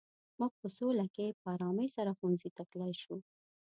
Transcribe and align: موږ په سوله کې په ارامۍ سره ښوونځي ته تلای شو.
موږ 0.39 0.51
په 0.61 0.67
سوله 0.77 1.05
کې 1.15 1.37
په 1.41 1.47
ارامۍ 1.55 1.87
سره 1.95 2.11
ښوونځي 2.17 2.49
ته 2.55 2.63
تلای 2.71 2.93
شو. 3.01 3.15